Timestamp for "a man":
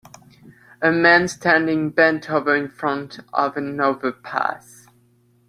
0.81-1.27